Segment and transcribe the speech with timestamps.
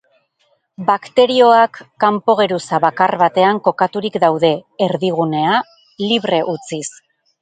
[0.85, 4.51] Bakterioak kanpo-geruza bakar batean kokaturik daude,
[4.87, 5.61] erdigunea
[6.07, 6.87] libre utziz.